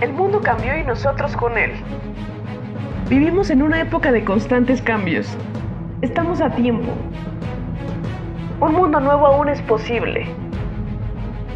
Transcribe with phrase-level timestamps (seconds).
[0.00, 1.72] El mundo cambió y nosotros con él.
[3.10, 5.28] Vivimos en una época de constantes cambios.
[6.00, 6.90] Estamos a tiempo.
[8.60, 10.26] Un mundo nuevo aún es posible.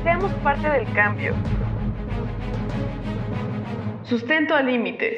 [0.03, 1.35] Seamos parte del cambio.
[4.03, 5.17] Sustento al límite.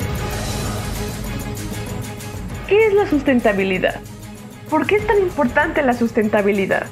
[2.68, 4.00] ¿Qué es la sustentabilidad?
[4.70, 6.86] ¿Por qué es tan importante la sustentabilidad?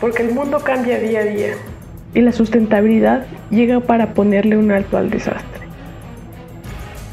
[0.00, 1.54] Porque el mundo cambia día a día
[2.14, 5.66] y la sustentabilidad llega para ponerle un alto al desastre.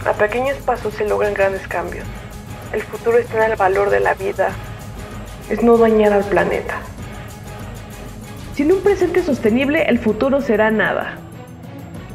[0.05, 2.05] A pequeños pasos se logran grandes cambios.
[2.73, 4.49] El futuro está en el valor de la vida,
[5.49, 6.75] es no dañar al planeta.
[8.53, 11.17] Sin un presente sostenible, el futuro será nada.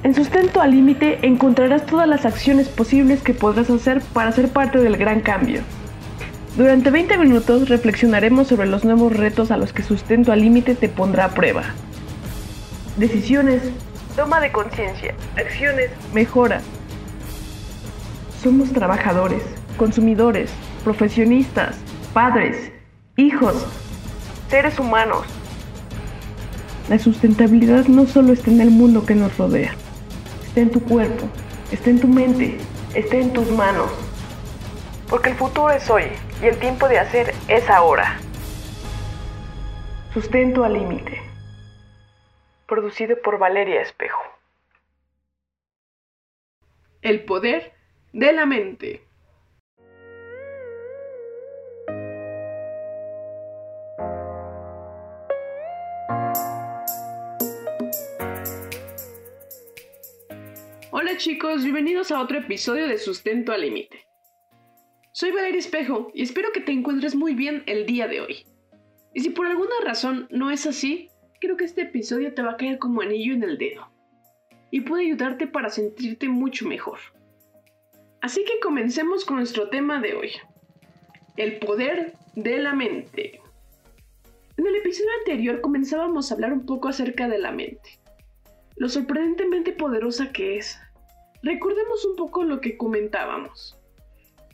[0.03, 4.79] En Sustento al Límite encontrarás todas las acciones posibles que podrás hacer para ser parte
[4.79, 5.61] del gran cambio.
[6.57, 10.89] Durante 20 minutos reflexionaremos sobre los nuevos retos a los que Sustento al Límite te
[10.89, 11.65] pondrá a prueba.
[13.01, 13.63] Decisiones,
[14.15, 16.61] toma de conciencia, acciones, mejora.
[18.43, 19.43] Somos trabajadores,
[19.79, 20.51] consumidores,
[20.85, 21.77] profesionistas,
[22.13, 22.71] padres,
[23.17, 23.67] hijos,
[24.51, 25.25] seres humanos.
[26.91, 29.75] La sustentabilidad no solo está en el mundo que nos rodea,
[30.47, 31.27] está en tu cuerpo,
[31.73, 32.59] está en tu mente,
[32.93, 33.91] está en tus manos.
[35.09, 36.05] Porque el futuro es hoy
[36.43, 38.19] y el tiempo de hacer es ahora.
[40.13, 41.30] Sustento al límite.
[42.71, 44.23] Producido por Valeria Espejo.
[47.03, 47.73] El poder
[48.13, 49.03] de la mente.
[60.93, 64.07] Hola chicos, bienvenidos a otro episodio de Sustento al Límite.
[65.11, 68.47] Soy Valeria Espejo y espero que te encuentres muy bien el día de hoy.
[69.13, 71.11] Y si por alguna razón no es así,
[71.41, 73.89] creo que este episodio te va a caer como anillo en el dedo
[74.71, 76.99] y puede ayudarte para sentirte mucho mejor.
[78.21, 80.33] Así que comencemos con nuestro tema de hoy,
[81.37, 83.41] el poder de la mente.
[84.57, 87.99] En el episodio anterior comenzábamos a hablar un poco acerca de la mente,
[88.77, 90.79] lo sorprendentemente poderosa que es.
[91.43, 93.79] Recordemos un poco lo que comentábamos.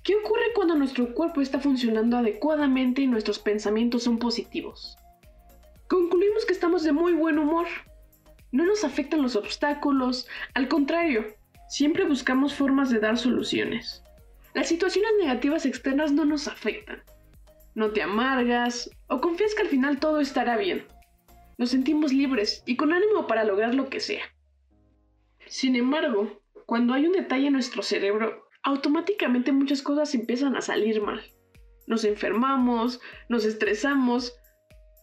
[0.04, 4.96] ¿Qué ocurre cuando nuestro cuerpo está funcionando adecuadamente y nuestros pensamientos son positivos?
[5.88, 7.66] Concluimos que estamos de muy buen humor.
[8.50, 11.26] No nos afectan los obstáculos, al contrario,
[11.68, 14.02] siempre buscamos formas de dar soluciones.
[14.54, 17.02] Las situaciones negativas externas no nos afectan.
[17.74, 20.86] No te amargas o confías que al final todo estará bien.
[21.58, 24.24] Nos sentimos libres y con ánimo para lograr lo que sea.
[25.46, 31.00] Sin embargo, cuando hay un detalle en nuestro cerebro, automáticamente muchas cosas empiezan a salir
[31.00, 31.22] mal.
[31.86, 34.34] Nos enfermamos, nos estresamos,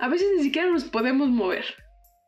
[0.04, 1.64] a veces ni siquiera nos podemos mover.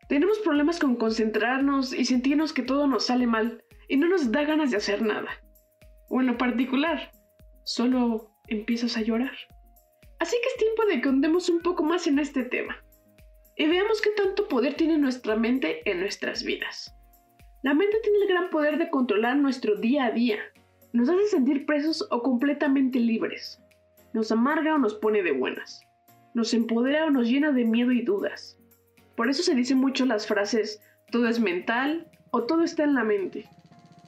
[0.08, 4.46] Tenemos problemas con concentrarnos y sentirnos que todo nos sale mal y no nos da
[4.46, 5.28] ganas de hacer nada.
[6.08, 7.12] O en lo particular,
[7.66, 9.36] solo empiezas a llorar.
[10.20, 12.82] Así que es tiempo de que hundemos un poco más en este tema
[13.58, 16.96] y veamos qué tanto poder tiene nuestra mente en nuestras vidas.
[17.62, 20.40] La mente tiene el gran poder de controlar nuestro día a día.
[20.94, 23.62] Nos hace sentir presos o completamente libres.
[24.14, 25.86] Nos amarga o nos pone de buenas.
[26.36, 28.60] Nos empodera o nos llena de miedo y dudas.
[29.16, 30.80] Por eso se dicen mucho las frases
[31.12, 33.46] todo es mental o todo está en la mente.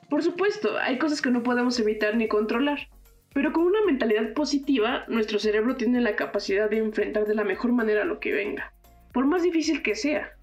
[0.09, 2.89] Por supuesto, hay cosas que no podemos evitar ni controlar,
[3.33, 7.71] pero con una mentalidad positiva, nuestro cerebro tiene la capacidad de enfrentar de la mejor
[7.71, 8.73] manera lo que venga,
[9.13, 10.37] por más difícil que sea.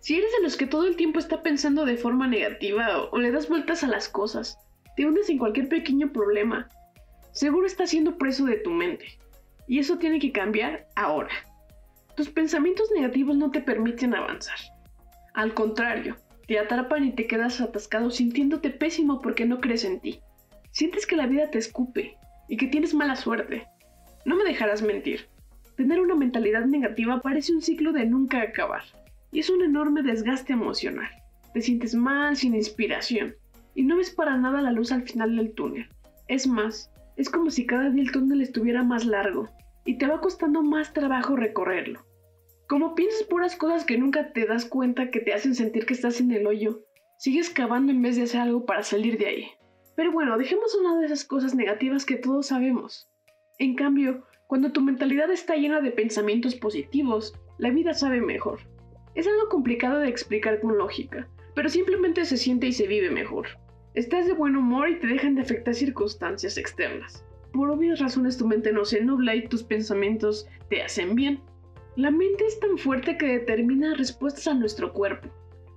[0.00, 3.32] Si eres de los que todo el tiempo está pensando de forma negativa o, le
[3.32, 4.58] das vueltas a las cosas,
[4.96, 6.68] te hundes en cualquier pequeño problema,
[7.32, 9.18] seguro estás siendo preso de tu mente.
[9.68, 11.30] Y eso tiene que cambiar ahora.
[12.16, 14.58] Tus pensamientos negativos no te permiten avanzar.
[15.34, 16.16] Al contrario,
[16.48, 20.20] te atrapan y te quedas atascado sintiéndote pésimo porque no crees en ti.
[20.72, 22.16] Sientes que la vida te escupe
[22.48, 23.68] y que tienes mala suerte.
[24.24, 25.28] No me dejarás mentir.
[25.76, 28.82] Tener una mentalidad negativa parece un ciclo de nunca acabar
[29.30, 31.10] y es un enorme desgaste emocional.
[31.52, 33.34] Te sientes mal, sin inspiración,
[33.74, 35.88] y no ves para nada la luz al final del túnel.
[36.26, 39.48] Es más, es como si cada día el túnel estuviera más largo,
[39.84, 42.06] y te va costando más trabajo recorrerlo.
[42.68, 46.20] Como piensas puras cosas que nunca te das cuenta que te hacen sentir que estás
[46.20, 46.84] en el hoyo,
[47.18, 49.48] sigues cavando en vez de hacer algo para salir de ahí.
[49.96, 53.10] Pero bueno, dejemos una de esas cosas negativas que todos sabemos.
[53.58, 58.60] En cambio, cuando tu mentalidad está llena de pensamientos positivos, la vida sabe mejor.
[59.16, 63.48] Es algo complicado de explicar con lógica, pero simplemente se siente y se vive mejor.
[63.98, 67.24] Estás de buen humor y te dejan de afectar circunstancias externas.
[67.52, 71.40] Por obvias razones tu mente no se nubla y tus pensamientos te hacen bien.
[71.96, 75.26] La mente es tan fuerte que determina respuestas a nuestro cuerpo.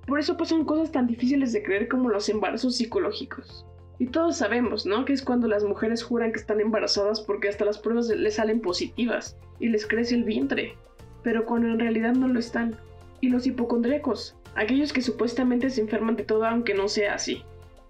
[0.05, 3.65] Por eso pasan cosas tan difíciles de creer como los embarazos psicológicos.
[3.97, 5.03] Y todos sabemos, ¿no?
[5.03, 8.61] Que es cuando las mujeres juran que están embarazadas porque hasta las pruebas les salen
[8.61, 10.75] positivas y les crece el vientre,
[11.23, 12.77] pero cuando en realidad no lo están.
[13.19, 17.43] Y los hipocondríacos, aquellos que supuestamente se enferman de todo aunque no sea así.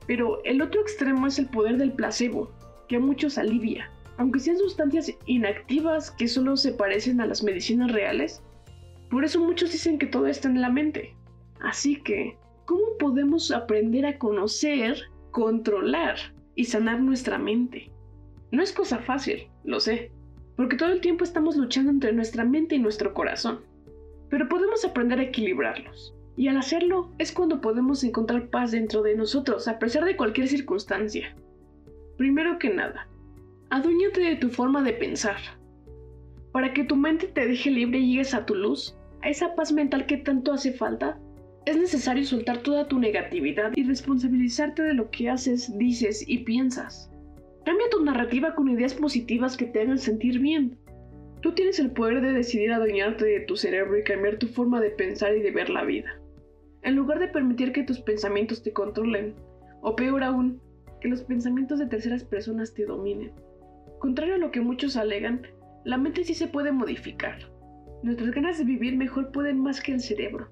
[0.08, 2.52] Pero el otro extremo es el poder del placebo,
[2.88, 3.90] que a muchos alivia.
[4.18, 8.44] Aunque sean sustancias inactivas que solo se parecen a las medicinas reales,
[9.10, 11.16] por eso muchos dicen que todo está en la mente.
[11.62, 14.98] Así que, ¿cómo podemos aprender a conocer
[15.32, 16.18] controlar
[16.56, 17.92] y sanar nuestra mente.
[18.52, 20.12] No es cosa fácil, lo sé,
[20.56, 23.62] porque todo el tiempo estamos luchando entre nuestra mente y nuestro corazón,
[24.30, 26.14] pero podemos aprender a equilibrarlos.
[26.42, 30.48] Y al hacerlo es cuando podemos encontrar paz dentro de nosotros a pesar de cualquier
[30.48, 31.36] circunstancia.
[32.18, 33.08] Primero que nada,
[33.70, 35.38] aduéñate de tu forma de pensar.
[36.52, 39.72] Para que tu mente te deje libre y llegues a tu luz, a esa paz
[39.72, 41.20] mental que tanto hace falta,
[41.68, 47.12] es necesario soltar toda tu negatividad y responsabilizarte de lo que haces, dices y piensas.
[47.66, 50.76] Cambia tu narrativa con ideas positivas que te hagan sentir bien.
[51.44, 54.90] Tú tienes el poder de decidir adueñarte de tu cerebro y cambiar tu forma de
[54.90, 56.18] pensar y de ver la vida.
[56.84, 59.36] En lugar de permitir que tus pensamientos te controlen,
[59.82, 60.62] o peor aún,
[61.00, 63.34] que los pensamientos de terceras personas te dominen.
[64.00, 65.42] Contrario a lo que muchos alegan,
[65.84, 67.38] la mente sí se puede modificar.
[68.04, 70.50] Nuestras ganas de vivir mejor pueden más que el cerebro.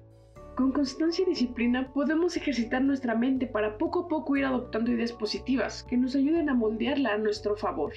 [0.56, 5.12] Con constancia y disciplina podemos ejercitar nuestra mente para poco a poco ir adoptando ideas
[5.12, 7.92] positivas que nos ayuden a moldearla a nuestro favor.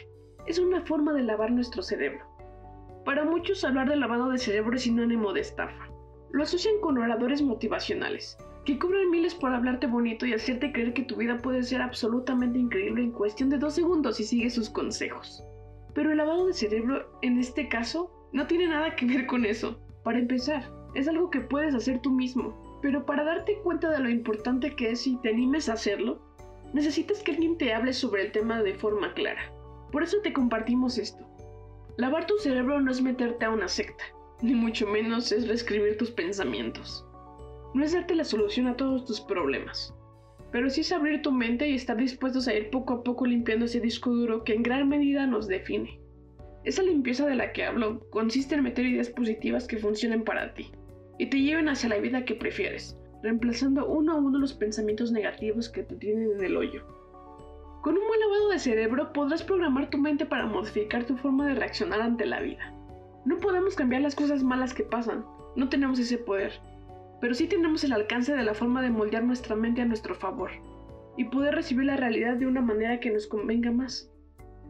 [0.48, 2.26] Es una forma de lavar nuestro cerebro.
[3.06, 5.93] Para muchos hablar de lavado de cerebro es sinónimo de estafa.
[6.34, 11.04] Lo asocian con oradores motivacionales, que cobran miles por hablarte bonito y hacerte creer que
[11.04, 15.44] tu vida puede ser absolutamente increíble en cuestión de dos segundos si sigues sus consejos.
[15.94, 19.80] Pero el lavado de cerebro, en este caso, no tiene nada que ver con eso.
[20.04, 24.10] Para empezar, es algo que puedes hacer tú mismo, pero para darte cuenta de lo
[24.10, 26.20] importante que es y te animes a hacerlo,
[26.74, 29.54] necesitas que alguien te hable sobre el tema de forma clara.
[29.92, 31.24] Por eso te compartimos esto.
[31.98, 34.04] Lavar tu cerebro no es meterte a una secta,
[34.42, 37.06] ni mucho menos es reescribir tus pensamientos.
[37.74, 39.94] No es darte la solución a todos tus problemas,
[40.52, 43.66] pero sí es abrir tu mente y estar dispuestos a ir poco a poco limpiando
[43.66, 46.00] ese disco duro que en gran medida nos define.
[46.64, 50.72] Esa limpieza de la que hablo consiste en meter ideas positivas que funcionen para ti
[51.18, 55.70] y te lleven hacia la vida que prefieres, reemplazando uno a uno los pensamientos negativos
[55.70, 56.86] que te tienen en el hoyo.
[57.82, 61.56] Con un buen lavado de cerebro podrás programar tu mente para modificar tu forma de
[61.56, 62.74] reaccionar ante la vida.
[63.26, 65.26] No podemos cambiar las cosas malas que pasan,
[65.56, 66.54] no tenemos ese poder,
[67.22, 70.52] pero sí tenemos el alcance de la forma de moldear nuestra mente a nuestro favor
[71.16, 74.12] y poder recibir la realidad de una manera que nos convenga más.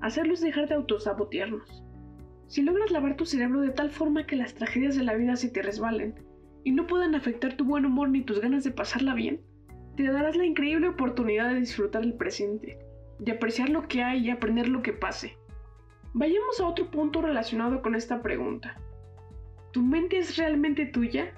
[0.01, 1.83] Hacerlos dejar de autosabotearnos.
[2.47, 5.49] Si logras lavar tu cerebro de tal forma que las tragedias de la vida se
[5.49, 6.15] te resbalen
[6.63, 9.41] y no puedan afectar tu buen humor ni tus ganas de pasarla bien,
[9.95, 12.77] te darás la increíble oportunidad de disfrutar el presente,
[13.19, 15.37] de apreciar lo que hay y aprender lo que pase.
[16.15, 18.77] Vayamos a otro punto relacionado con esta pregunta.
[19.71, 21.33] ¿Tu mente es realmente tuya?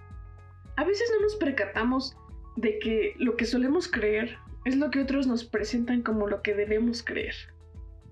[0.75, 2.17] A veces no nos percatamos
[2.57, 6.53] de que lo que solemos creer es lo que otros nos presentan como lo que
[6.53, 7.35] debemos creer.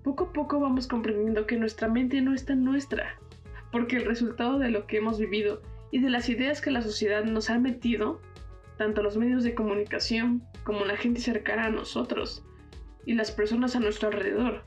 [0.02, 3.18] Poco a poco vamos comprendiendo que nuestra mente no es tan nuestra,
[3.70, 7.24] porque el resultado de lo que hemos vivido y de las ideas que la sociedad
[7.24, 8.22] nos ha metido,
[8.78, 12.42] tanto los medios de comunicación como la gente cercana a nosotros
[13.04, 14.64] y las personas a nuestro alrededor.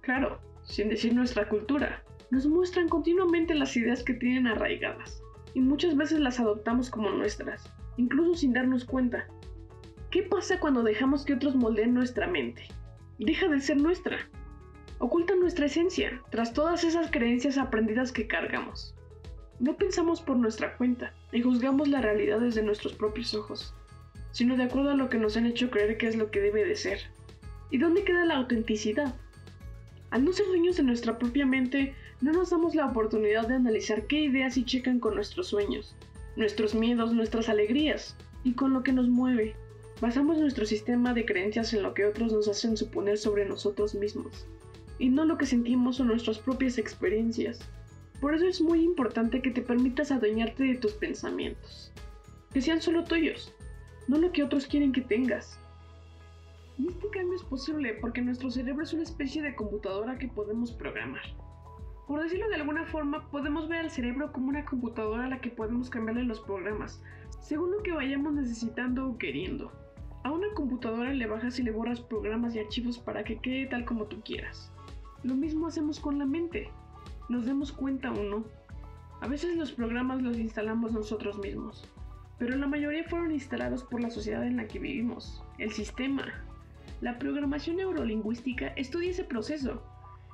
[0.00, 5.22] Claro, sin decir nuestra cultura, nos muestran continuamente las ideas que tienen arraigadas
[5.54, 9.28] y muchas veces las adoptamos como nuestras, incluso sin darnos cuenta.
[10.10, 12.68] ¿Qué pasa cuando dejamos que otros moldeen nuestra mente?
[13.18, 14.18] Deja de ser nuestra.
[14.98, 18.94] Oculta nuestra esencia tras todas esas creencias aprendidas que cargamos.
[19.60, 23.74] No pensamos por nuestra cuenta y juzgamos la realidad desde nuestros propios ojos,
[24.32, 26.64] sino de acuerdo a lo que nos han hecho creer que es lo que debe
[26.64, 26.98] de ser.
[27.70, 29.14] ¿Y dónde queda la autenticidad?
[30.10, 34.06] Al no ser dueños de nuestra propia mente, no nos damos la oportunidad de analizar
[34.06, 35.96] qué ideas y checan con nuestros sueños,
[36.36, 39.56] nuestros miedos, nuestras alegrías y con lo que nos mueve.
[40.00, 44.46] Basamos nuestro sistema de creencias en lo que otros nos hacen suponer sobre nosotros mismos,
[44.98, 47.60] y no lo que sentimos o nuestras propias experiencias.
[48.20, 51.92] Por eso es muy importante que te permitas adueñarte de tus pensamientos.
[52.52, 53.52] Que sean solo tuyos,
[54.08, 55.58] no lo que otros quieren que tengas.
[56.78, 60.72] Y este cambio es posible porque nuestro cerebro es una especie de computadora que podemos
[60.72, 61.22] programar.
[62.06, 65.50] Por decirlo de alguna forma, podemos ver al cerebro como una computadora a la que
[65.50, 67.02] podemos cambiarle los programas,
[67.40, 69.72] según lo que vayamos necesitando o queriendo.
[70.24, 73.84] A una computadora le bajas y le borras programas y archivos para que quede tal
[73.84, 74.72] como tú quieras.
[75.22, 76.70] Lo mismo hacemos con la mente
[77.28, 78.44] nos demos cuenta o no.
[79.20, 81.88] A veces los programas los instalamos nosotros mismos.
[82.36, 86.44] pero la mayoría fueron instalados por la sociedad en la que vivimos, el sistema.
[87.00, 89.82] La programación neurolingüística estudia ese proceso.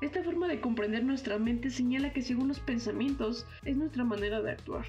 [0.02, 4.52] Esta forma de comprender nuestra mente señala que según los pensamientos es nuestra manera de
[4.52, 4.86] actuar.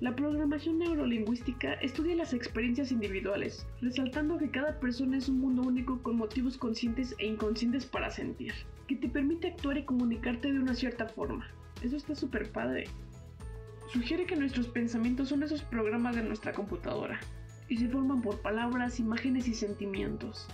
[0.00, 6.02] La programación neurolingüística estudia las experiencias individuales, resaltando que cada persona es un mundo único
[6.02, 8.54] con motivos conscientes e inconscientes para sentir,
[8.88, 11.46] que te permite actuar y comunicarte de una cierta forma.
[11.82, 12.84] Eso está súper padre.
[13.92, 17.20] Sugiere que nuestros pensamientos son esos programas de nuestra computadora,
[17.68, 20.48] y se forman por palabras, imágenes y sentimientos.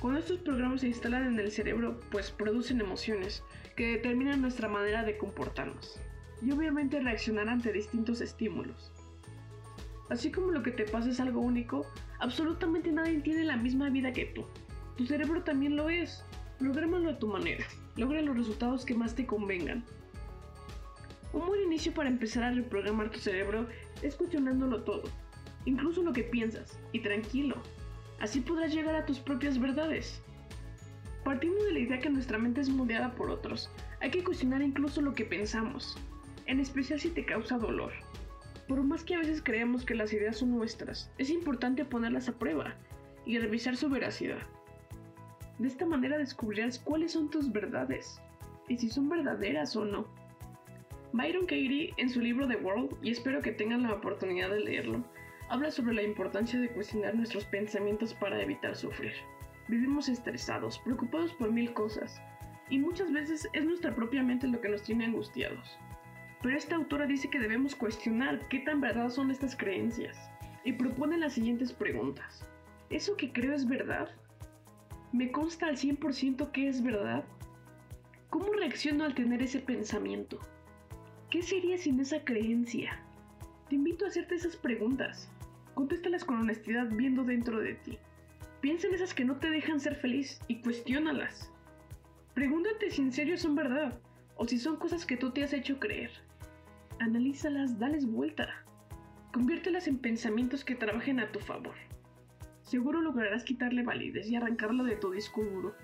[0.00, 3.42] Cuando estos programas se instalan en el cerebro, pues producen emociones
[3.74, 6.00] que determinan nuestra manera de comportarnos
[6.40, 8.92] y obviamente reaccionar ante distintos estímulos.
[10.08, 11.84] Así como lo que te pasa es algo único,
[12.20, 14.46] absolutamente nadie tiene la misma vida que tú.
[14.96, 16.24] Tu cerebro también lo es.
[16.58, 17.64] Prográmalo a tu manera.
[17.96, 19.84] Logra los resultados que más te convengan.
[21.32, 23.66] Un buen inicio para empezar a reprogramar tu cerebro
[24.02, 25.04] es cuestionándolo todo,
[25.66, 27.60] incluso lo que piensas, y tranquilo.
[28.20, 30.22] Así podrás llegar a tus propias verdades.
[31.24, 33.70] Partiendo de la idea que nuestra mente es moldeada por otros,
[34.00, 35.96] hay que cuestionar incluso lo que pensamos,
[36.46, 37.92] en especial si te causa dolor.
[38.66, 42.38] Por más que a veces creemos que las ideas son nuestras, es importante ponerlas a
[42.38, 42.74] prueba
[43.24, 44.38] y revisar su veracidad.
[45.58, 48.20] De esta manera descubrirás cuáles son tus verdades
[48.68, 50.06] y si son verdaderas o no.
[51.12, 55.02] Byron Katie, en su libro The World, y espero que tengan la oportunidad de leerlo,
[55.48, 59.12] habla sobre la importancia de cuestionar nuestros pensamientos para evitar sufrir.
[59.68, 62.20] Vivimos estresados, preocupados por mil cosas,
[62.70, 65.78] y muchas veces es nuestra propia mente lo que nos tiene angustiados.
[66.42, 70.30] Pero esta autora dice que debemos cuestionar qué tan verdad son estas creencias
[70.64, 72.44] y propone las siguientes preguntas.
[72.90, 74.08] ¿Eso que creo es verdad?
[75.12, 77.24] ¿Me consta al 100% que es verdad?
[78.30, 80.38] ¿Cómo reacciono al tener ese pensamiento?
[81.30, 83.00] ¿Qué sería sin esa creencia?
[83.68, 85.30] Te invito a hacerte esas preguntas.
[85.78, 88.00] Contéstalas con honestidad viendo dentro de ti.
[88.60, 91.52] Piensa en esas que no te dejan ser feliz y cuestiónalas.
[92.34, 93.96] Pregúntate si en serio son verdad
[94.34, 96.10] o si son cosas que tú te has hecho creer
[96.98, 98.64] analízalas, dales vuelta.
[99.32, 101.76] Conviértelas en pensamientos que trabajen a tu favor.
[102.62, 105.76] Seguro lograrás quitarle validez y arrancarlo de tu disco duro.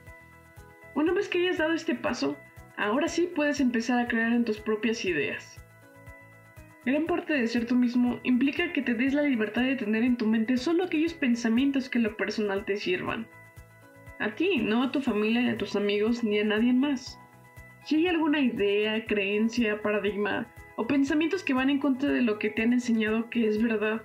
[0.96, 2.36] Una vez que hayas dado este paso,
[2.76, 5.60] ahora sí puedes empezar a crear en tus propias ideas.
[6.85, 10.17] Gran parte de ser tú mismo implica que te des la libertad de tener en
[10.17, 13.26] tu mente solo aquellos pensamientos que lo personal te sirvan.
[14.19, 17.19] A ti, no a tu familia, ni a tus amigos, ni a nadie más.
[17.85, 22.50] Si hay alguna idea, creencia, paradigma o pensamientos que van en contra de lo que
[22.50, 24.03] te han enseñado que es verdad,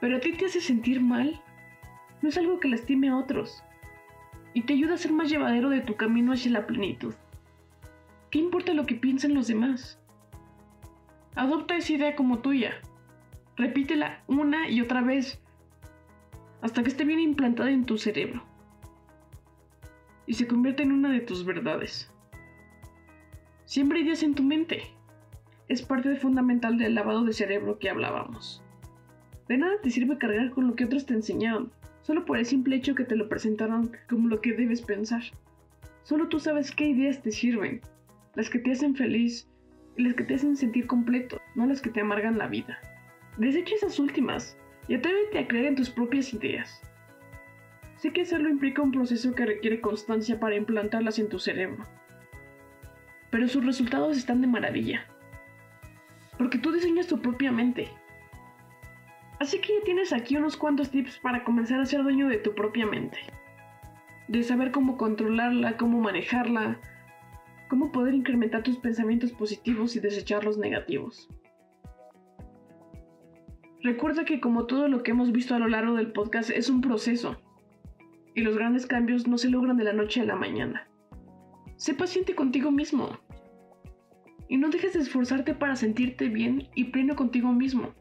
[0.00, 1.40] pero a ti te hace sentir mal,
[2.22, 3.62] no es algo que lastime a otros
[4.54, 7.14] y te ayuda a ser más llevadero de tu camino hacia la plenitud.
[8.30, 9.99] ¿Qué importa lo que piensen los demás?
[11.34, 12.72] Adopta esa idea como tuya.
[13.56, 15.40] Repítela una y otra vez
[16.62, 18.42] hasta que esté bien implantada en tu cerebro
[20.30, 22.08] y se convierta en una de tus verdades.
[23.64, 24.82] Siembra ideas en tu mente
[25.68, 28.62] es parte fundamental del lavado de cerebro que hablábamos.
[29.48, 31.72] De nada te sirve cargar con lo que otros te enseñaron,
[32.02, 35.22] solo por el simple hecho que te lo presentaron como lo que debes pensar.
[36.04, 37.80] Solo tú sabes qué ideas te sirven,
[38.36, 39.49] las que te hacen feliz
[39.96, 42.78] las que te hacen sentir completo, no las que te amargan la vida.
[43.36, 44.56] Desecha esas últimas
[44.88, 46.82] y atrévete a creer en tus propias ideas.
[47.96, 51.86] Sé que hacerlo implica un proceso que requiere constancia para implantarlas en tu cerebro,
[53.30, 55.06] pero sus resultados están de maravilla
[56.40, 57.90] porque tú diseñas tu propia mente.
[59.40, 62.54] Así que ya tienes aquí unos cuantos tips para comenzar a ser dueño de tu
[62.54, 63.18] propia mente.
[64.26, 66.80] De saber cómo controlarla, cómo manejarla,
[67.70, 71.28] cómo poder incrementar tus pensamientos positivos y desechar los negativos.
[73.82, 76.82] Recuerda que como todo lo que hemos visto a lo largo del podcast es un
[76.82, 77.40] proceso
[78.34, 80.88] y los grandes cambios no se logran de la noche a la mañana.
[81.76, 83.18] Sé paciente contigo mismo
[84.48, 87.94] y no dejes de esforzarte para sentirte bien y pleno contigo mismo.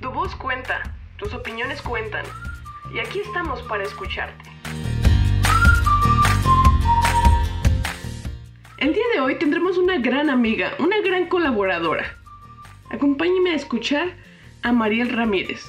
[0.00, 0.82] Tu voz cuenta,
[1.16, 2.24] tus opiniones cuentan.
[2.92, 4.44] Y aquí estamos para escucharte.
[8.76, 12.14] El día de hoy tendremos una gran amiga, una gran colaboradora.
[12.90, 14.14] Acompáñeme a escuchar
[14.62, 15.64] a Mariel Ramírez.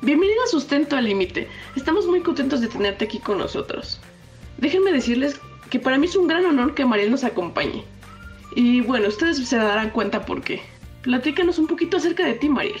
[0.00, 1.48] Bienvenida a Sustento al Límite.
[1.74, 4.00] Estamos muy contentos de tenerte aquí con nosotros.
[4.58, 7.84] Déjenme decirles que para mí es un gran honor que Mariel nos acompañe.
[8.54, 10.62] Y bueno, ustedes se darán cuenta por qué.
[11.02, 12.80] Platícanos un poquito acerca de ti, Mariel.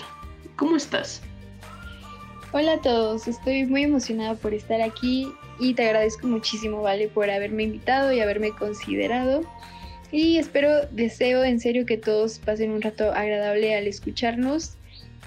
[0.56, 1.20] ¿Cómo estás?
[2.52, 7.28] Hola a todos, estoy muy emocionada por estar aquí y te agradezco muchísimo, Vale, por
[7.28, 9.40] haberme invitado y haberme considerado.
[10.12, 14.76] Y espero, deseo en serio que todos pasen un rato agradable al escucharnos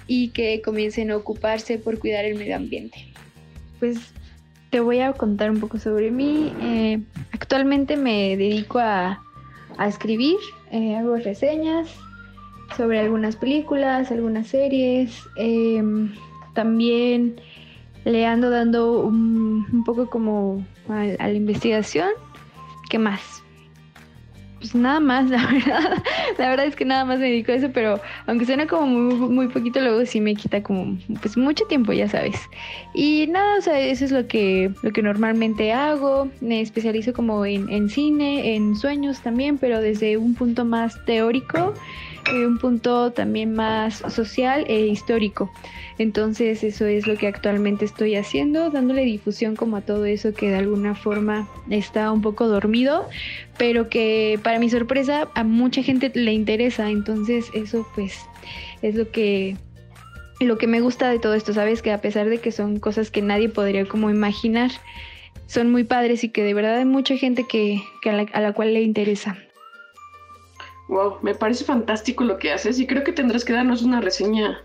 [0.08, 3.12] y que comiencen a ocuparse por cuidar el medio ambiente.
[3.80, 3.98] Pues
[4.70, 6.54] te voy a contar un poco sobre mí.
[6.62, 7.02] Eh,
[7.34, 9.22] actualmente me dedico a,
[9.86, 10.38] escribir,
[10.72, 11.90] eh, hago reseñas
[12.76, 15.28] sobre algunas películas, algunas series.
[15.36, 16.14] Em,
[16.54, 17.40] también
[18.06, 22.10] le ando dando un, poco como a la investigación.
[22.90, 23.44] ¿Qué más?
[24.72, 26.04] Pues nada más, la verdad.
[26.38, 29.16] La verdad es que nada más me dedico a eso, pero aunque suena como muy,
[29.30, 32.38] muy poquito, luego sí me quita como pues mucho tiempo, ya sabes.
[32.94, 36.30] Y nada, o sea, eso es lo que, lo que normalmente hago.
[36.42, 41.74] Me especializo como en, en cine, en sueños también, pero desde un punto más teórico
[42.34, 45.50] un punto también más social e histórico.
[46.00, 50.50] Entonces eso es lo que actualmente estoy haciendo, dándole difusión como a todo eso que
[50.50, 53.08] de alguna forma está un poco dormido,
[53.58, 56.90] pero que para mi sorpresa a mucha gente le interesa.
[56.90, 58.20] Entonces eso pues
[58.82, 59.58] es lo que
[60.40, 63.10] lo que me gusta de todo esto, sabes que a pesar de que son cosas
[63.10, 64.70] que nadie podría como imaginar,
[65.48, 68.82] son muy padres y que de verdad hay mucha gente que, a la cual le
[68.82, 69.36] interesa.
[70.90, 74.64] Wow, me parece fantástico lo que haces y creo que tendrás que darnos una reseña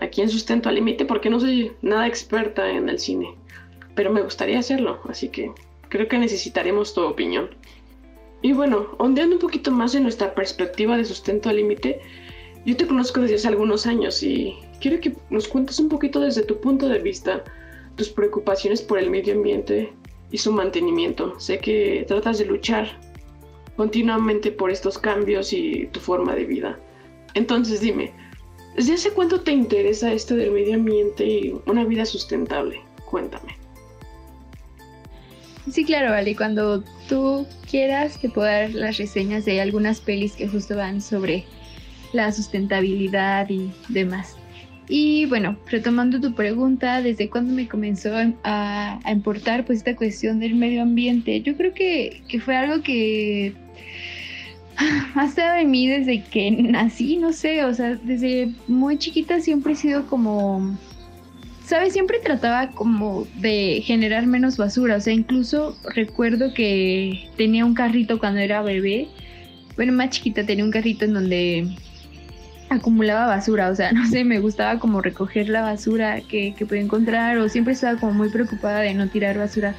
[0.00, 3.34] aquí en Sustento al Límite porque no soy nada experta en el cine,
[3.94, 5.50] pero me gustaría hacerlo, así que
[5.88, 7.50] creo que necesitaremos tu opinión.
[8.42, 12.00] Y bueno, ondeando un poquito más en nuestra perspectiva de Sustento al Límite,
[12.64, 16.42] yo te conozco desde hace algunos años y quiero que nos cuentes un poquito desde
[16.42, 17.42] tu punto de vista
[17.96, 19.92] tus preocupaciones por el medio ambiente
[20.30, 21.38] y su mantenimiento.
[21.40, 23.00] Sé que tratas de luchar
[23.76, 26.78] continuamente por estos cambios y tu forma de vida.
[27.34, 28.12] Entonces dime,
[28.76, 32.80] ¿desde hace cuánto te interesa esto del medio ambiente y una vida sustentable?
[33.10, 33.56] Cuéntame.
[35.70, 36.36] Sí, claro, vale.
[36.36, 41.44] Cuando tú quieras te puedo dar las reseñas de algunas pelis que justo van sobre
[42.12, 44.36] la sustentabilidad y demás.
[44.88, 48.12] Y bueno, retomando tu pregunta, ¿desde cuándo me comenzó
[48.44, 51.40] a, importar pues esta cuestión del medio ambiente?
[51.42, 53.52] Yo creo que, que fue algo que
[55.14, 59.72] ha estado en mí desde que nací, no sé, o sea, desde muy chiquita siempre
[59.72, 60.76] he sido como,
[61.64, 61.92] ¿sabes?
[61.92, 68.18] Siempre trataba como de generar menos basura, o sea, incluso recuerdo que tenía un carrito
[68.18, 69.08] cuando era bebé,
[69.76, 71.68] bueno, más chiquita tenía un carrito en donde
[72.68, 76.82] acumulaba basura, o sea, no sé, me gustaba como recoger la basura que, que podía
[76.82, 79.74] encontrar o siempre estaba como muy preocupada de no tirar basura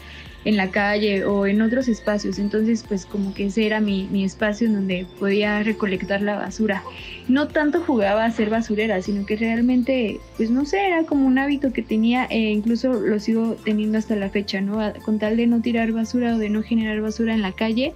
[0.45, 2.39] en la calle o en otros espacios.
[2.39, 6.83] Entonces, pues como que ese era mi, mi espacio en donde podía recolectar la basura.
[7.27, 11.37] No tanto jugaba a ser basurera, sino que realmente, pues no sé, era como un
[11.37, 14.79] hábito que tenía e incluso lo sigo teniendo hasta la fecha, ¿no?
[15.03, 17.93] Con tal de no tirar basura o de no generar basura en la calle,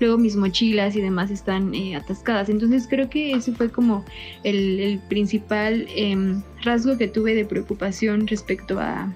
[0.00, 2.48] luego mis mochilas y demás están eh, atascadas.
[2.48, 4.04] Entonces creo que ese fue como
[4.42, 9.14] el, el principal em, rasgo que tuve de preocupación respecto a,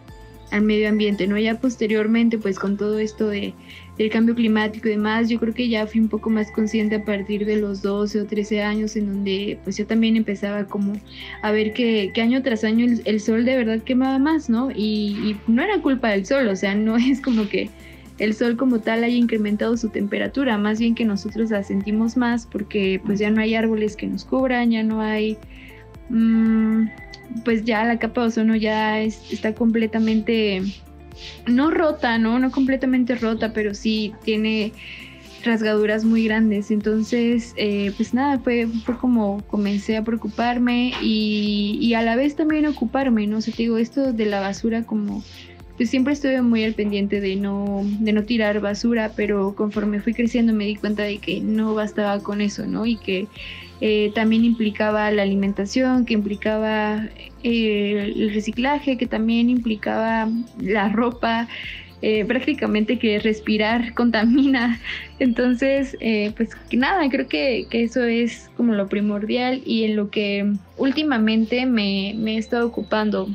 [0.50, 1.38] al medio ambiente, ¿no?
[1.38, 3.54] Ya posteriormente, pues con todo esto de,
[3.98, 7.04] del cambio climático y demás, yo creo que ya fui un poco más consciente a
[7.04, 10.94] partir de los 12 o 13 años, en donde pues yo también empezaba como
[11.42, 14.70] a ver que, año tras año el, sol de verdad quemaba más, ¿no?
[14.70, 17.70] Y, no era culpa del sol, o sea, no es como que
[18.18, 22.46] el sol como tal haya incrementado su temperatura, más bien que nosotros la sentimos más
[22.46, 25.36] porque pues ya no hay árboles que nos cubran, ya no hay...
[26.08, 26.86] Mmm,
[27.44, 30.62] pues ya la capa de ozono ya está completamente,
[31.46, 32.38] no rota, ¿no?
[32.38, 34.72] No completamente rota, pero sí tiene
[35.44, 36.70] rasgaduras muy grandes.
[36.70, 38.68] Entonces, eh, pues nada, fue,
[39.00, 43.38] como comencé a preocuparme y, y, a la vez también ocuparme, ¿no?
[43.38, 45.22] O sea, te digo, esto de la basura como...
[45.76, 50.12] Pues siempre estuve muy al pendiente de no, de no tirar basura, pero conforme fui
[50.12, 52.84] creciendo me di cuenta de que no bastaba con eso, ¿no?
[52.84, 53.28] Y que
[53.80, 57.08] eh, también implicaba la alimentación, que implicaba
[57.42, 60.28] eh, el reciclaje, que también implicaba
[60.60, 61.48] la ropa,
[62.02, 64.80] eh, prácticamente que respirar contamina.
[65.18, 65.96] Entonces,
[66.36, 72.14] pues nada, creo que, eso es como lo primordial y en lo que últimamente me,
[72.16, 73.28] me he estado ocupando.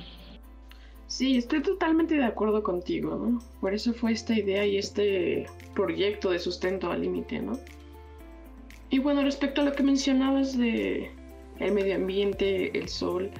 [1.08, 6.40] Sí, estoy totalmente de acuerdo contigo, Por eso fue esta idea y este proyecto de
[6.40, 7.60] sustento al límite, ¿no?
[8.94, 11.10] Y bueno, respecto a lo que mencionabas de
[11.58, 13.32] el medio ambiente, el sol,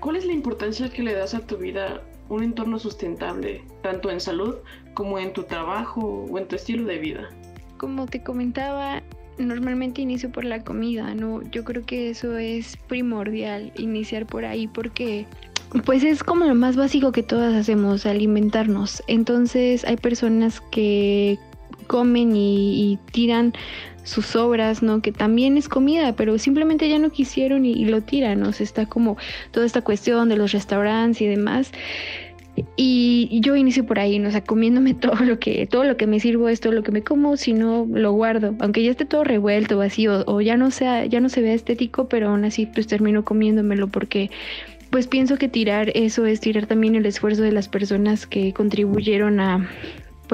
[0.00, 4.18] ¿cuál es la importancia que le das a tu vida un entorno sustentable, tanto en
[4.18, 4.56] salud
[4.94, 7.28] como en tu trabajo o en tu estilo de vida?
[7.76, 9.04] Como te comentaba,
[9.38, 11.40] normalmente inicio por la comida, ¿no?
[11.52, 15.26] Yo creo que eso es primordial, iniciar por ahí porque
[15.86, 19.00] pues es como lo más básico que todas hacemos, alimentarnos.
[19.06, 21.38] Entonces hay personas que
[21.86, 23.52] comen y, tiran
[24.04, 25.02] sus sobras, ¿no?
[25.02, 28.50] Que también es comida, pero simplemente ya no quisieron y, lo tiran, ¿no?
[28.50, 29.16] está como
[29.50, 31.72] toda esta cuestión de los restaurantes y demás.
[32.76, 34.24] Y yo inicio por ahí.
[34.24, 36.92] O sea, comiéndome todo lo que, todo lo que me sirvo es todo lo que
[36.92, 40.70] me como, si no lo guardo, aunque ya esté todo revuelto, vacío, o ya no
[40.70, 44.30] sea, ya no se vea estético, pero aún así pues termino comiéndomelo porque
[44.90, 49.40] pues pienso que tirar eso es tirar también el esfuerzo de las personas que contribuyeron
[49.40, 49.68] a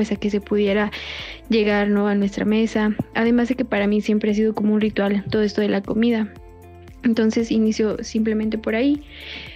[0.01, 0.91] pues a que se pudiera
[1.51, 2.09] llegar ¿no?
[2.09, 2.97] a nuestra mesa.
[3.15, 5.83] Además de que para mí siempre ha sido como un ritual todo esto de la
[5.83, 6.33] comida.
[7.03, 9.03] Entonces inicio simplemente por ahí.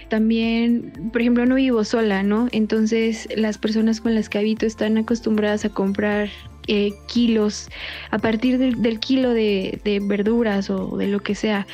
[0.07, 2.47] También, por ejemplo, no vivo sola, ¿no?
[2.51, 6.29] Entonces las personas con las que habito están acostumbradas a comprar
[6.67, 7.69] eh, kilos
[8.11, 11.65] a partir del kilo de, de, verduras o de lo que sea.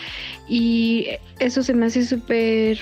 [0.47, 1.07] Y
[1.39, 2.79] eso se me hace súper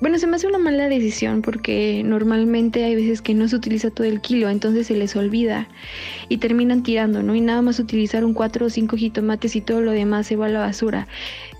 [0.00, 3.90] bueno, se me hace una mala decisión porque normalmente hay veces que no se utiliza
[3.90, 5.68] todo el kilo, entonces se les olvida
[6.28, 7.34] y terminan tirando, ¿no?
[7.34, 10.46] Y nada más utilizar un 4 o 5 jitomates y todo lo demás se va
[10.46, 11.08] a la basura.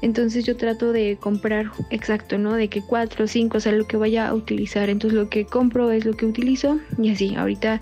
[0.03, 2.53] Entonces yo trato de comprar exacto, ¿no?
[2.53, 4.91] De que 4 o 5 sea lo que vaya a utilizar.
[4.91, 7.35] Entonces lo que compro es lo que utilizo y así.
[7.35, 7.81] Ahorita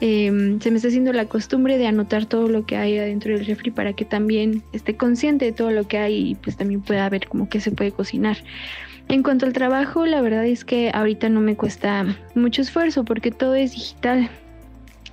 [0.00, 3.46] em, se me está haciendo la costumbre de anotar todo lo que hay adentro del
[3.46, 7.08] refri para que también esté consciente de todo lo que hay y pues también pueda
[7.08, 8.36] ver como que se puede cocinar.
[9.08, 13.30] En cuanto al trabajo, la verdad es que ahorita no me cuesta mucho esfuerzo porque
[13.30, 14.30] todo es digital.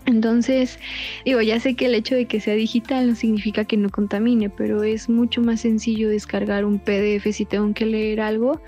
[0.06, 0.80] Entonces,
[1.26, 4.50] digo, ya sé que el hecho de que sea digital no significa que no contamine,
[4.50, 8.60] pero es mucho más sencillo descargar un PDF si tengo que leer algo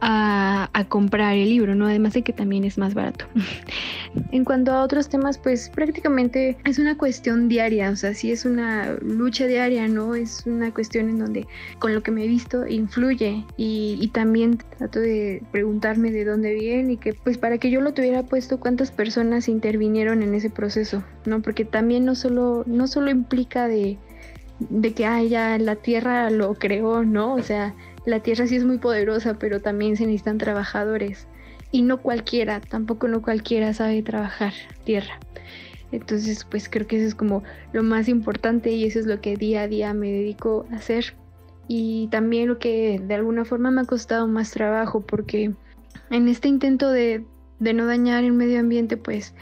[0.00, 1.86] a, comprar el libro, ¿no?
[1.86, 3.26] Además de que también es más barato.
[4.32, 8.44] en cuanto a otros temas, pues prácticamente es una cuestión diaria, o sea, sí es
[8.44, 10.14] una lucha diaria, ¿no?
[10.14, 11.46] Es una cuestión en donde
[11.78, 16.94] con lo que me he visto influye y, también trato de preguntarme de dónde viene
[16.94, 21.04] y que pues para que yo lo tuviera puesto cuántas personas intervinieron en ese proceso,
[21.26, 21.42] ¿no?
[21.42, 23.98] Porque también no solo, no solo implica de
[24.58, 27.34] de que ah, ya la tierra lo creó, ¿no?
[27.34, 27.74] O sea,
[28.08, 31.28] la tierra sí es muy poderosa, pero también se necesitan trabajadores.
[31.70, 35.20] Y no cualquiera, tampoco no cualquiera sabe trabajar tierra.
[35.92, 37.42] Entonces, pues creo que eso es como
[37.72, 41.14] lo más importante y eso es lo que día a día me dedico a hacer.
[41.66, 45.52] Y también lo que de alguna forma me ha costado más trabajo porque
[46.08, 47.26] en este intento de,
[47.58, 49.34] de no dañar el medio ambiente, pues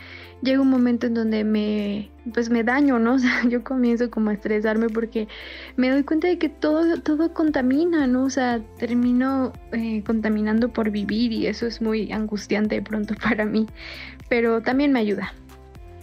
[0.43, 3.15] llega un momento en donde me, pues me daño, ¿no?
[3.17, 5.29] O sea, yo comienzo como a estresarme porque
[5.77, 8.25] me doy cuenta de que todo, todo contamina, ¿no?
[8.25, 13.45] O sea, termino eh, contaminando por vivir y eso es muy angustiante de pronto para
[13.45, 13.67] mí,
[14.29, 15.33] pero también me ayuda.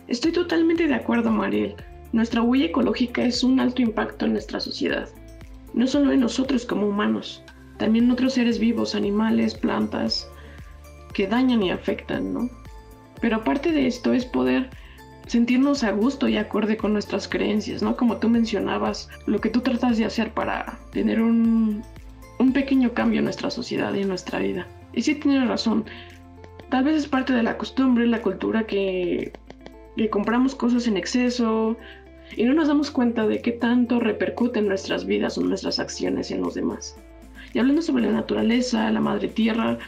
[0.08, 1.76] Estoy totalmente de acuerdo, Mariel.
[2.12, 5.10] Nuestra huella ecológica es un alto impacto en nuestra sociedad,
[5.74, 7.43] no solo en nosotros como humanos,
[7.78, 10.30] también en otros seres vivos, animales, plantas,
[11.13, 12.62] que dañan y afectan, ¿no?
[13.23, 14.69] Pero aparte de esto es poder
[15.27, 17.95] sentirnos a gusto y acorde con nuestras creencias, ¿no?
[17.95, 21.86] Como tú mencionabas, lo que tú tratas de hacer para tener un,
[22.53, 24.67] pequeño cambio en nuestra sociedad y en nuestra vida.
[24.91, 25.86] Y sí tienes razón,
[26.67, 29.31] tal vez es parte de la costumbre, la cultura que,
[29.95, 31.77] que compramos cosas en exceso
[32.36, 36.41] y no nos damos cuenta de qué tanto repercuten nuestras vidas o nuestras acciones en
[36.41, 36.97] los demás.
[37.53, 39.79] Y hablando sobre la naturaleza, la madre tierra,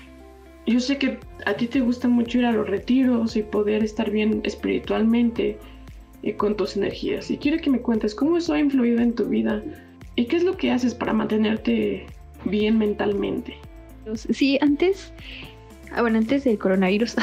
[0.65, 4.09] yo sé que a ti te gusta mucho ir a los retiros y poder estar
[4.09, 5.57] bien espiritualmente
[6.21, 7.29] y con tus energías.
[7.29, 9.63] Y quiero que me cuentes cómo eso ha influido en tu vida
[10.15, 12.07] y qué es lo que haces para mantenerte
[12.45, 13.55] bien mentalmente.
[14.15, 15.11] Sí, antes,
[15.91, 17.15] ah, bueno, antes del coronavirus,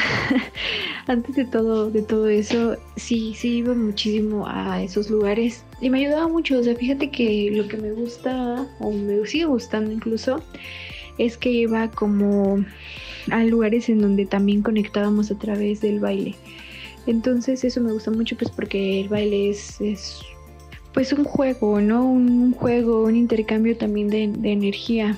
[1.07, 5.99] antes de todo, de todo eso, sí, sí iba muchísimo a esos lugares y me
[5.99, 6.59] ayudaba mucho.
[6.59, 10.41] O sea, fíjate que lo que me gusta, o me sigue gustando incluso,
[11.17, 12.63] es que iba como
[13.31, 16.35] a lugares en donde también conectábamos a través del baile.
[17.05, 19.79] Entonces eso me gusta mucho pues porque el baile es,
[20.93, 22.05] pues un juego, ¿no?
[22.05, 25.17] Un, juego, un intercambio también de, energía.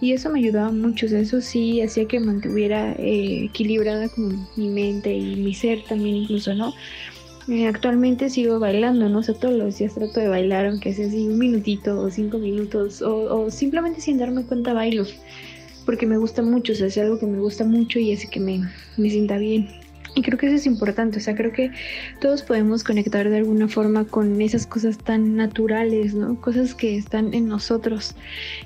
[0.00, 5.12] Y eso me ayudaba mucho, eso sí hacía que mantuviera eh, equilibrada como mi mente
[5.12, 6.72] y mi ser también incluso, ¿no?
[7.48, 9.18] Eh, actualmente sigo bailando, ¿no?
[9.18, 12.38] O sea, todos los días trato de bailar, aunque sea así un minutito o cinco
[12.38, 15.04] minutos, o, o simplemente sin darme cuenta bailo
[15.84, 18.40] porque me gusta mucho, o sea, es algo que me gusta mucho y hace que
[18.40, 18.60] me,
[18.96, 19.79] me sienta bien.
[20.14, 21.70] Y creo que eso es importante, o sea, creo que
[22.20, 26.40] todos podemos conectar de alguna forma con esas cosas tan naturales, ¿no?
[26.40, 28.16] Cosas que están en nosotros,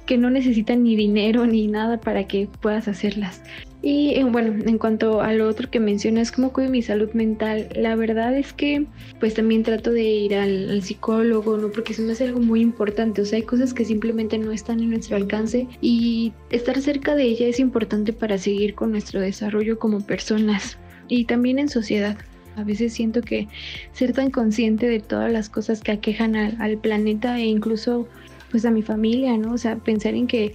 [0.07, 3.42] que no necesitan ni dinero ni nada para que puedas hacerlas.
[3.83, 7.68] Y eh, bueno, en cuanto a lo otro que mencionas, cómo cuido mi salud mental,
[7.76, 8.87] la verdad es que
[9.20, 11.70] pues también trato de ir al, al, psicólogo, ¿no?
[11.70, 14.80] Porque se me hace algo muy importante, o sea, hay cosas que simplemente no están
[14.80, 19.78] en nuestro alcance y estar cerca de ella es importante para seguir con nuestro desarrollo
[19.78, 20.78] como personas
[21.09, 22.17] y también en sociedad.
[22.57, 23.49] A veces siento que
[23.93, 28.09] ser tan consciente de todas las cosas que aquejan al, planeta e incluso
[28.51, 29.55] pues a mi familia, ¿no?
[29.55, 30.55] O sea, pensar en que,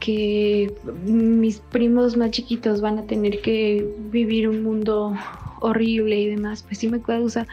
[0.00, 0.72] que
[1.04, 5.14] mis primos más chiquitos van a tener que vivir un mundo
[5.60, 7.46] horrible y demás, pues sí me causa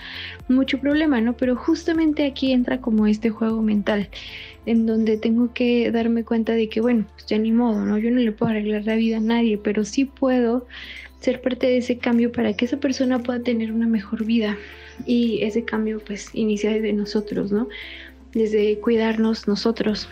[0.48, 1.34] mucho problema, ¿no?
[1.34, 4.10] Pero justamente aquí entra como este juego mental,
[4.66, 7.98] en donde tengo que darme cuenta de que, bueno, pues ya ni modo, ¿no?
[7.98, 10.66] Yo no le puedo arreglar la vida a nadie, pero sí puedo
[11.20, 14.58] ser parte de ese cambio para que esa persona pueda tener una mejor vida.
[15.06, 17.68] Y ese cambio pues inicia desde nosotros, ¿no?
[18.34, 20.08] Desde cuidarnos nosotros.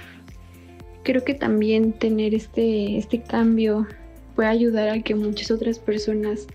[1.03, 3.87] Creo que también tener este, este cambio
[4.35, 6.47] puede ayudar a que muchas otras personas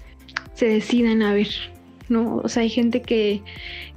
[0.55, 1.49] se decidan a ver,
[2.09, 2.37] ¿no?
[2.37, 3.41] O sea, hay gente que,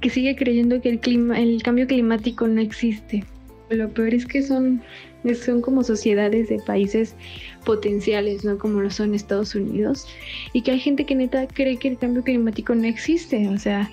[0.00, 3.24] que sigue creyendo que el, clima, el cambio climático no existe.
[3.70, 4.82] Lo peor es que son
[5.32, 7.14] son como sociedades de países
[7.64, 8.58] potenciales, ¿no?
[8.58, 10.06] Como lo son Estados Unidos.
[10.52, 13.48] Y que hay gente que neta cree que el cambio climático no existe.
[13.48, 13.90] O sea,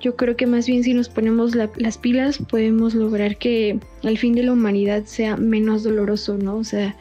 [0.00, 4.34] yo creo que más bien si nos ponemos las pilas podemos lograr que el fin
[4.34, 6.56] de la humanidad sea menos doloroso, ¿no?
[6.56, 6.94] O sea,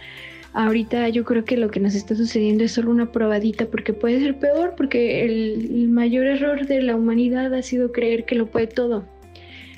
[0.54, 4.20] ahorita yo creo que lo que nos está sucediendo es solo una probadita porque puede
[4.20, 8.68] ser peor porque el mayor error de la humanidad ha sido creer que lo puede
[8.68, 9.04] todo.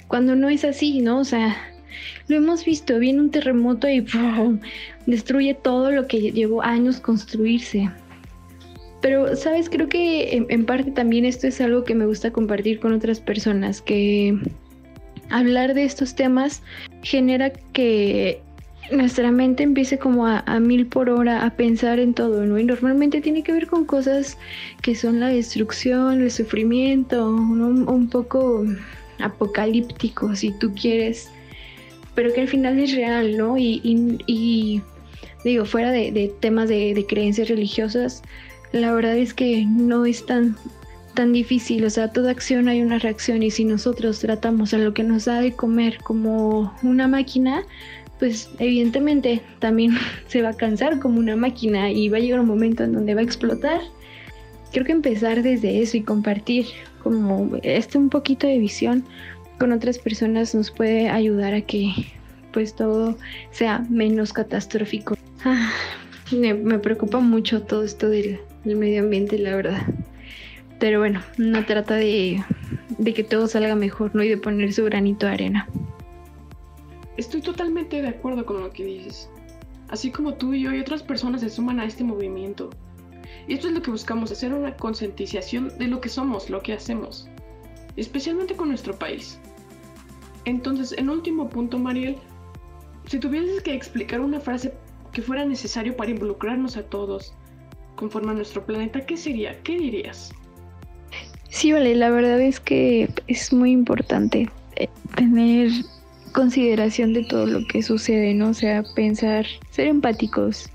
[0.07, 1.19] Cuando no es así, ¿no?
[1.19, 1.57] O sea,
[2.27, 4.05] lo hemos visto, viene un terremoto y
[5.05, 7.89] destruye todo lo que llevó años construirse.
[9.01, 12.93] Pero, sabes, creo que en, parte también esto es algo que me gusta compartir con
[12.93, 14.35] otras personas, que
[15.29, 16.63] hablar de estos temas
[17.03, 18.41] genera que
[18.91, 22.57] nuestra mente empiece como a, mil por hora a pensar en todo, ¿no?
[22.57, 24.37] Y normalmente tiene que ver con cosas
[24.81, 28.65] que son la destrucción, el sufrimiento, un poco
[29.19, 31.29] apocalíptico, si tú quieres
[32.15, 33.57] pero que al final es real, ¿no?
[33.57, 34.81] Y,
[35.43, 38.23] digo, fuera de, temas de, creencias religiosas,
[38.71, 40.55] la verdad es que no es tan,
[41.13, 44.93] tan difícil, o sea, toda acción hay una reacción y si nosotros tratamos a lo
[44.93, 47.63] que nos da de comer como una máquina,
[48.19, 49.97] pues evidentemente también
[50.27, 53.13] se va a cansar como una máquina y va a llegar un momento en donde
[53.13, 53.81] va a explotar.
[54.71, 56.65] Creo que empezar desde eso y compartir
[57.01, 59.05] como este un poquito de visión
[59.57, 61.93] con otras personas nos puede ayudar a que
[62.51, 63.17] pues todo
[63.51, 65.17] sea menos catastrófico.
[65.43, 65.71] Ah,
[66.31, 69.81] me, preocupa mucho todo esto del, medio ambiente, la verdad.
[70.79, 72.43] Pero bueno, no trata de,
[73.03, 74.23] que todo salga mejor, ¿no?
[74.23, 75.67] Y de poner su granito de arena.
[77.17, 79.29] Estoy totalmente de acuerdo con lo que dices.
[79.89, 82.69] Así como tú y yo y otras personas se suman a este movimiento.
[83.47, 86.73] Y esto es lo que buscamos, hacer una concientización de lo que somos, lo que
[86.73, 87.29] hacemos
[87.97, 89.39] especialmente con nuestro país.
[90.45, 92.17] Entonces, en último punto, Mariel,
[93.07, 94.73] si tuvieses que explicar una frase
[95.11, 97.33] que fuera necesario para involucrarnos a todos
[97.95, 99.61] conforme a nuestro planeta, ¿qué sería?
[99.63, 100.33] ¿Qué dirías?
[101.49, 105.71] Sí, vale, la verdad es que es muy importante eh, tener
[106.33, 108.49] consideración de todo lo que sucede, ¿no?
[108.49, 110.69] O sea, pensar, ser empáticos.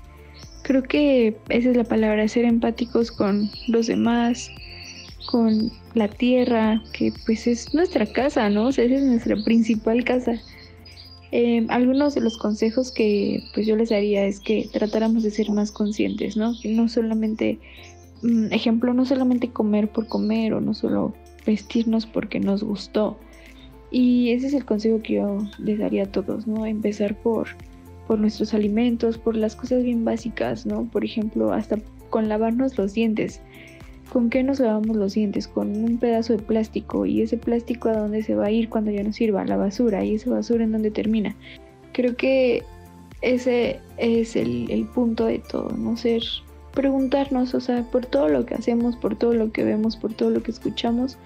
[0.63, 4.49] Creo que esa es la palabra, ser empáticos con los demás,
[5.31, 8.69] con la tierra, que pues es nuestra casa, ¿no?
[8.69, 10.33] Esa es nuestra principal casa.
[11.31, 15.49] Em, algunos de los consejos que pues yo les daría es que tratáramos de ser
[15.49, 16.53] más conscientes, ¿no?
[16.65, 17.59] No solamente,
[18.21, 21.13] mm, ejemplo, no solamente comer por comer o no solo
[21.45, 23.17] vestirnos porque nos gustó.
[23.91, 26.65] Y ese es el consejo que yo les daría a todos, ¿no?
[26.65, 27.47] Empezar por,
[28.07, 30.85] por nuestros alimentos, por las cosas bien básicas, ¿no?
[30.91, 31.77] Por ejemplo, hasta
[32.09, 33.41] con lavarnos los dientes
[34.11, 35.47] ¿Con qué nos lavamos los dientes?
[35.47, 37.05] Con un pedazo de plástico.
[37.05, 39.45] ¿Y ese plástico a dónde se va a ir cuando ya no sirva?
[39.45, 40.03] La basura.
[40.03, 41.33] ¿Y esa basura en dónde termina?
[41.93, 42.61] Creo que
[43.21, 45.95] ese es el, punto de todo, ¿no?
[45.95, 46.23] Ser,
[46.73, 50.29] preguntarnos, o sea, por todo lo que hacemos, por todo lo que vemos, por todo
[50.29, 51.17] lo que escuchamos,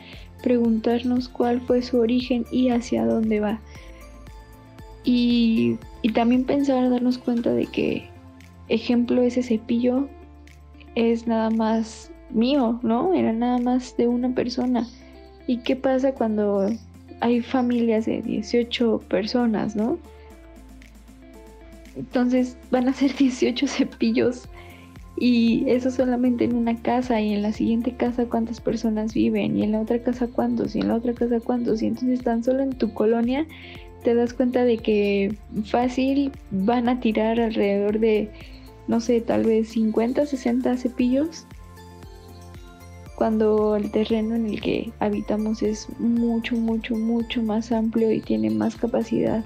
[0.44, 3.62] preguntarnos cuál fue su origen y hacia dónde va.
[5.04, 8.08] Y, y también pensar, darnos cuenta de que,
[8.68, 10.08] ejemplo, ese cepillo
[10.96, 13.14] es nada más mío, ¿no?
[13.14, 14.88] Era nada más de una persona.
[15.48, 16.68] ¿Y qué pasa cuando
[17.22, 19.98] hay familias de 18 personas, ¿no?
[21.96, 24.50] Entonces van a ser 18 cepillos
[25.18, 29.64] Y eso solamente en una casa y en la siguiente casa cuántas personas viven y
[29.64, 31.82] en la otra casa cuántos y en la otra casa cuántos.
[31.82, 33.46] Y entonces tan solo en tu colonia
[34.04, 38.30] te das cuenta de que fácil van a tirar alrededor de,
[38.88, 41.46] no sé, tal vez 50, 60 cepillos.
[43.16, 48.50] Cuando el terreno en el que habitamos es mucho, mucho, mucho más amplio y tiene
[48.50, 49.44] más capacidad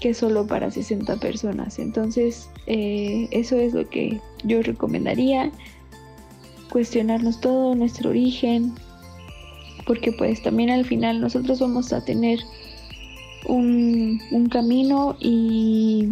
[0.00, 1.78] que solo para 60 personas.
[1.78, 5.52] Entonces, eh, eso es lo que yo recomendaría.
[6.72, 8.74] Cuestionarnos todo, nuestro origen,
[9.86, 12.40] porque pues también al final nosotros vamos a tener
[13.46, 16.08] un, camino y,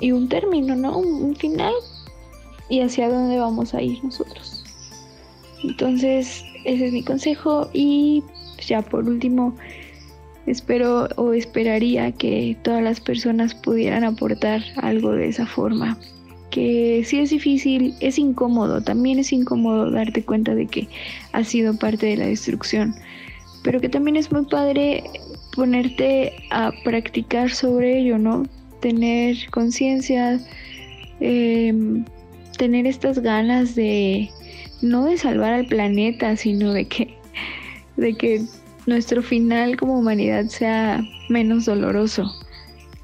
[0.00, 0.98] y un término, ¿no?
[0.98, 1.74] Un, final
[2.68, 4.64] y hacia dónde vamos a ir nosotros.
[5.62, 8.22] Entonces, ese es mi consejo y
[8.66, 9.54] ya por último,
[10.46, 15.98] Espero o esperaría que todas las personas pudieran aportar algo de esa forma.
[16.50, 20.88] Que si es difícil, es incómodo, también es incómodo darte cuenta de que
[21.32, 22.94] has sido parte de la destrucción,
[23.64, 25.02] pero que también es muy padre
[25.54, 28.44] ponerte a practicar sobre ello, ¿no?
[28.80, 30.40] Tener conciencia,
[31.20, 32.04] em,
[32.58, 34.30] tener estas ganas de
[34.82, 37.14] no de salvar al planeta, sino de que
[37.96, 38.42] de que
[38.86, 42.32] nuestro final como humanidad sea menos doloroso.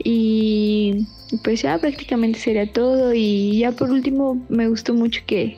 [0.04, 1.06] Y
[1.44, 3.12] pues ya prácticamente sería todo.
[3.14, 5.56] Y ya por último me gustó mucho que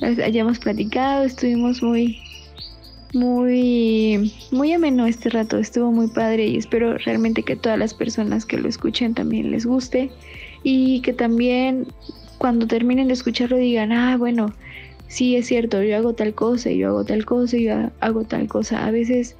[0.00, 2.18] hayamos platicado, estuvimos muy,
[3.12, 8.46] muy, muy ameno este rato, estuvo muy padre y espero realmente que todas las personas
[8.46, 10.10] que lo escuchen también les guste
[10.62, 11.86] y que también
[12.38, 14.54] cuando terminen de escucharlo digan, ah, bueno,
[15.08, 18.86] sí es cierto, yo hago tal cosa, yo hago tal cosa, yo hago tal cosa.
[18.86, 19.36] A veces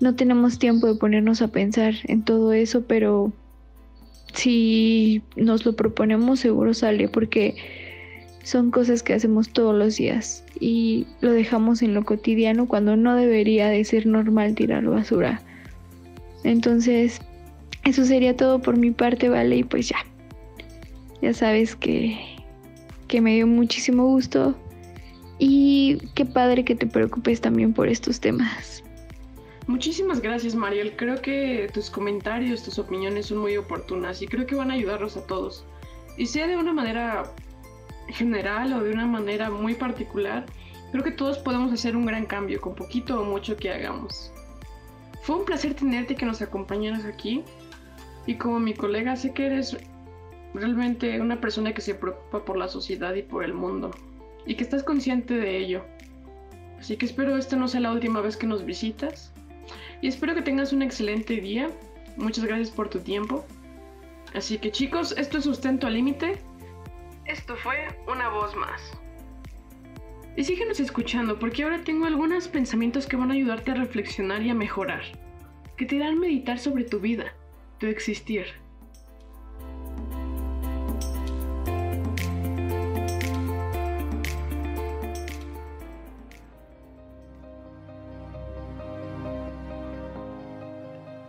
[0.00, 3.32] no tenemos tiempo de ponernos a pensar en todo eso, pero
[4.34, 7.56] si nos lo proponemos seguro sale porque
[8.42, 13.14] son cosas que hacemos todos los días y lo dejamos en lo cotidiano cuando no
[13.14, 15.42] debería de ser normal tirar basura.
[16.44, 17.20] Entonces,
[17.84, 19.56] eso sería todo por mi parte, ¿vale?
[19.56, 19.98] Y pues ya.
[21.22, 22.18] Ya sabes que,
[23.08, 24.56] que me dio muchísimo gusto
[25.38, 28.82] y qué padre que te preocupes también por estos temas.
[29.66, 30.96] Muchísimas gracias, Mariel.
[30.96, 35.16] Creo que tus comentarios, tus opiniones son muy oportunas y creo que van a ayudarnos
[35.16, 35.64] a todos.
[36.16, 37.32] Y sea de una manera
[38.12, 40.46] general o de una manera muy particular,
[40.90, 44.32] creo que todos podemos hacer un gran cambio con poquito o mucho que hagamos.
[45.22, 47.44] Fue un placer tenerte que nos acompañaras aquí
[48.26, 49.76] y como mi colega sé que eres
[50.54, 53.90] realmente una persona que se preocupa por la sociedad y por el mundo
[54.46, 55.84] y que estás consciente de ello.
[56.78, 59.32] Así que espero esta no sea la última vez que nos visitas
[60.00, 61.70] y espero que tengas un excelente día.
[62.16, 63.44] Muchas gracias por tu tiempo.
[64.34, 66.40] Así que chicos, esto es Sustento al Límite.
[67.26, 69.00] Esto fue una voz más.
[70.36, 74.50] Y síguenos escuchando porque ahora tengo algunos pensamientos que van a ayudarte a reflexionar y
[74.50, 75.02] a mejorar,
[75.76, 77.34] que te dan meditar sobre tu vida,
[77.78, 78.46] tu existir.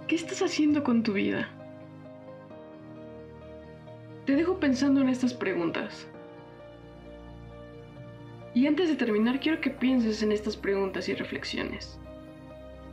[0.08, 1.50] ¿Qué estás haciendo con tu vida?
[4.26, 6.08] Te dejo pensando en estas preguntas.
[8.54, 11.98] Y antes de terminar, quiero que pienses en estas preguntas y reflexiones.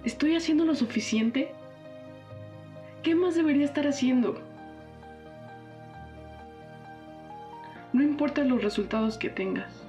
[0.04, 1.52] ¿Estoy haciendo lo suficiente?
[3.02, 4.40] ¿Qué más debería estar haciendo?
[7.92, 9.84] No importa los resultados que tengas.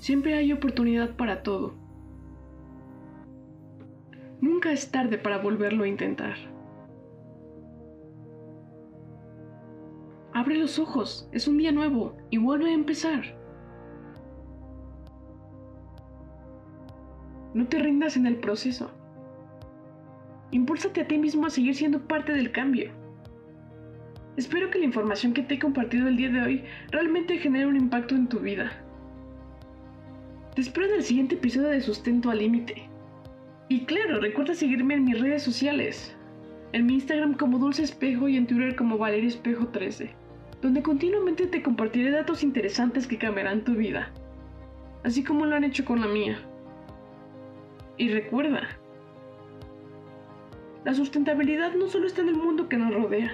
[0.00, 1.74] Siempre hay oportunidad para todo.
[4.40, 6.49] Nunca es tarde para volverlo a intentar.
[10.40, 13.36] Abre los ojos, es un día nuevo y vuelve a empezar.
[17.52, 18.90] No te rindas en el proceso.
[20.50, 22.90] Impúlsate a ti mismo a seguir siendo parte del cambio.
[24.38, 27.76] Espero que la información que te he compartido el día de hoy realmente genere un
[27.76, 28.72] impacto en tu vida.
[30.54, 32.88] Te espero en el siguiente episodio de Sustento al Límite.
[33.68, 36.16] Y claro, recuerda seguirme en mis redes sociales.
[36.72, 40.18] En mi Instagram como Dulce Espejo y en Twitter como Valeria Espejo 13,
[40.60, 44.10] donde continuamente te compartiré datos interesantes que cambiarán tu vida,
[45.04, 46.38] así como lo han hecho con la mía.
[47.96, 48.68] Y recuerda,
[50.84, 53.32] la sustentabilidad no solo está en el mundo que nos rodea,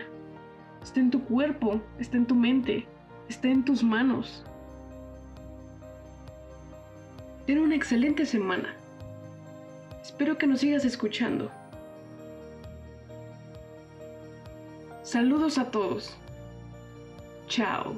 [0.82, 2.86] está en tu cuerpo, está en tu mente,
[3.28, 4.44] está en tus manos.
[7.46, 8.74] Ten una excelente semana.
[10.02, 11.50] Espero que nos sigas escuchando.
[15.04, 16.16] Saludos a todos.
[17.48, 17.94] Tchau!